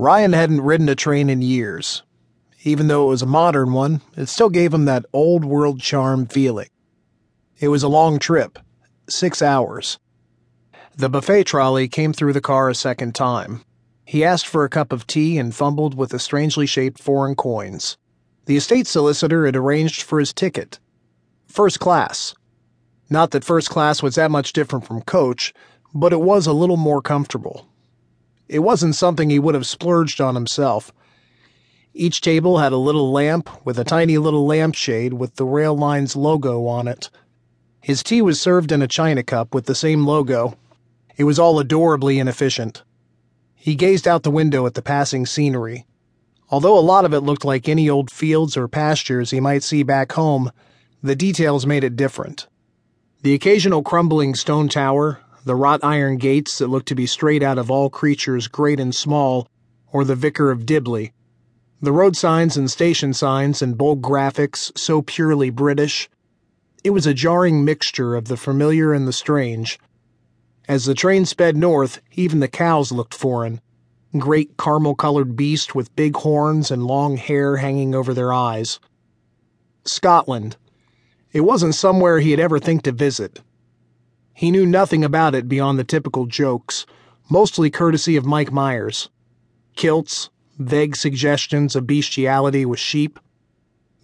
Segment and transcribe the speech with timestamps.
[0.00, 2.04] Ryan hadn't ridden a train in years.
[2.62, 6.26] Even though it was a modern one, it still gave him that old world charm
[6.26, 6.68] feeling.
[7.58, 8.60] It was a long trip
[9.08, 9.98] six hours.
[10.94, 13.64] The buffet trolley came through the car a second time.
[14.04, 17.96] He asked for a cup of tea and fumbled with the strangely shaped foreign coins.
[18.46, 20.78] The estate solicitor had arranged for his ticket.
[21.46, 22.34] First class.
[23.10, 25.52] Not that first class was that much different from coach,
[25.92, 27.66] but it was a little more comfortable.
[28.48, 30.92] It wasn't something he would have splurged on himself.
[31.92, 36.16] Each table had a little lamp with a tiny little lampshade with the rail line's
[36.16, 37.10] logo on it.
[37.80, 40.56] His tea was served in a china cup with the same logo.
[41.16, 42.82] It was all adorably inefficient.
[43.54, 45.86] He gazed out the window at the passing scenery.
[46.50, 49.82] Although a lot of it looked like any old fields or pastures he might see
[49.82, 50.52] back home,
[51.02, 52.46] the details made it different.
[53.22, 57.56] The occasional crumbling stone tower, the wrought iron gates that looked to be straight out
[57.56, 59.48] of all creatures great and small,
[59.90, 61.14] or the Vicar of Dibley,
[61.80, 66.10] the road signs and station signs and bold graphics so purely British.
[66.84, 69.80] It was a jarring mixture of the familiar and the strange.
[70.68, 73.62] As the train sped north, even the cows looked foreign.
[74.18, 78.80] Great caramel colored beasts with big horns and long hair hanging over their eyes.
[79.86, 80.58] Scotland.
[81.32, 83.40] It wasn't somewhere he had ever think to visit.
[84.38, 86.86] He knew nothing about it beyond the typical jokes,
[87.28, 89.08] mostly courtesy of Mike Myers.
[89.74, 93.18] Kilts, vague suggestions of bestiality with sheep,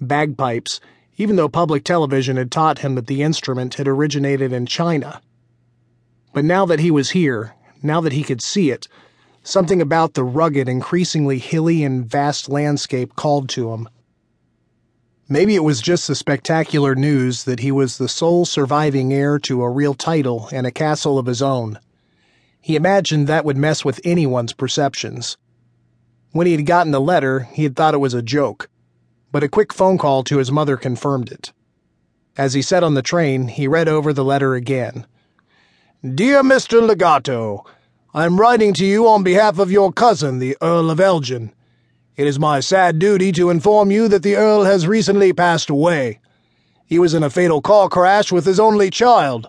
[0.00, 0.80] bagpipes,
[1.18, 5.22] even though public television had taught him that the instrument had originated in China.
[6.32, 8.88] But now that he was here, now that he could see it,
[9.44, 13.88] something about the rugged, increasingly hilly and vast landscape called to him.
[15.28, 19.62] Maybe it was just the spectacular news that he was the sole surviving heir to
[19.62, 21.78] a real title and a castle of his own.
[22.60, 25.38] He imagined that would mess with anyone's perceptions.
[26.32, 28.68] When he had gotten the letter, he had thought it was a joke,
[29.32, 31.52] but a quick phone call to his mother confirmed it.
[32.36, 35.06] As he sat on the train, he read over the letter again.
[36.02, 36.86] Dear Mr.
[36.86, 37.64] Legato,
[38.12, 41.54] I am writing to you on behalf of your cousin, the Earl of Elgin.
[42.16, 46.20] It is my sad duty to inform you that the Earl has recently passed away.
[46.86, 49.48] He was in a fatal car crash with his only child.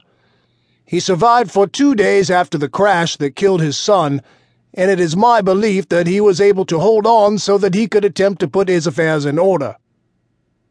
[0.83, 4.23] He survived for two days after the crash that killed his son,
[4.73, 7.87] and it is my belief that he was able to hold on so that he
[7.87, 9.75] could attempt to put his affairs in order.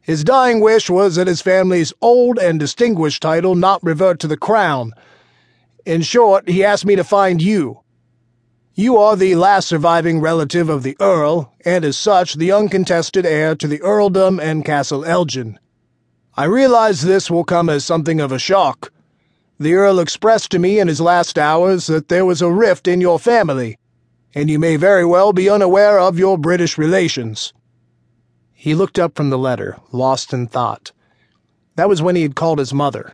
[0.01, 4.35] His dying wish was that his family's old and distinguished title not revert to the
[4.35, 4.91] crown.
[5.85, 7.79] In short, he asked me to find you.
[8.77, 13.55] You are the last surviving relative of the Earl, and as such, the uncontested heir
[13.55, 15.57] to the earldom and Castle Elgin.
[16.35, 18.91] I realize this will come as something of a shock.
[19.57, 22.99] The Earl expressed to me in his last hours that there was a rift in
[22.99, 23.77] your family,
[24.33, 27.53] and you may very well be unaware of your British relations.
[28.51, 30.91] He looked up from the letter, lost in thought.
[31.77, 33.13] That was when he had called his mother.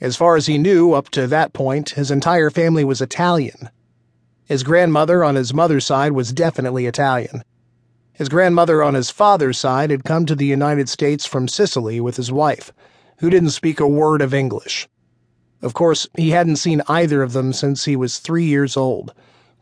[0.00, 3.68] As far as he knew, up to that point, his entire family was Italian.
[4.48, 7.42] His grandmother on his mother's side was definitely Italian.
[8.14, 12.16] His grandmother on his father's side had come to the United States from Sicily with
[12.16, 12.72] his wife,
[13.18, 14.88] who didn't speak a word of English.
[15.60, 19.12] Of course, he hadn't seen either of them since he was three years old,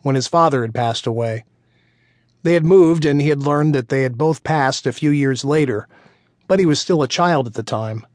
[0.02, 1.44] when his father had passed away.
[2.44, 5.44] They had moved, and he had learned that they had both passed a few years
[5.44, 5.88] later,
[6.46, 8.06] but he was still a child at the time.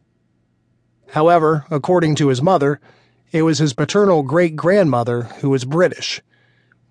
[1.10, 2.80] However, according to his mother,
[3.34, 6.22] it was his paternal great grandmother who was British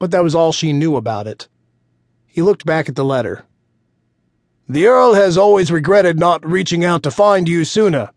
[0.00, 1.46] but that was all she knew about it.
[2.26, 3.44] He looked back at the letter.
[4.68, 8.10] The Earl has always regretted not reaching out to find you sooner.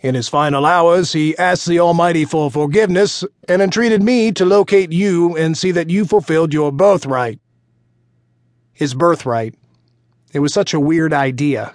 [0.00, 4.90] In his final hours, he asked the Almighty for forgiveness and entreated me to locate
[4.90, 7.38] you and see that you fulfilled your birthright.
[8.72, 9.54] His birthright.
[10.32, 11.74] It was such a weird idea.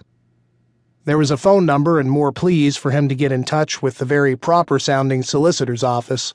[1.05, 3.99] There was a phone number and more pleas for him to get in touch with
[3.99, 6.33] the very proper sounding solicitor's office.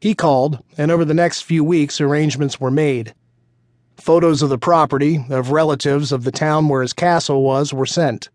[0.00, 3.14] He called, and over the next few weeks, arrangements were made.
[3.96, 8.28] Photos of the property, of relatives of the town where his castle was, were sent.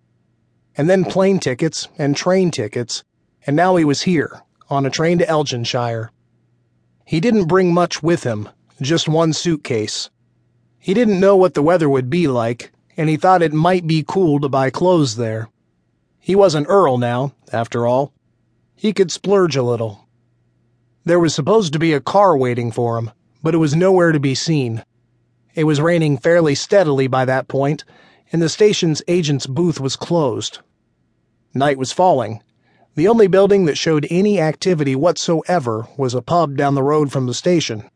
[0.75, 3.03] And then plane tickets and train tickets,
[3.47, 6.09] and now he was here, on a train to Elginshire.
[7.05, 8.49] He didn't bring much with him,
[8.81, 10.09] just one suitcase.
[10.79, 14.03] He didn't know what the weather would be like, and he thought it might be
[14.05, 15.49] cool to buy clothes there.
[16.19, 18.11] He was an Earl now, after all.
[18.75, 20.02] He could splurge a little.
[21.05, 23.11] There was supposed to be a car waiting for him,
[23.41, 24.85] but it was nowhere to be seen.
[25.53, 27.83] It was raining fairly steadily by that point,
[28.31, 30.59] and the station's agent's booth was closed.
[31.53, 32.41] Night was falling.
[32.95, 37.25] The only building that showed any activity whatsoever was a pub down the road from
[37.25, 37.89] the station.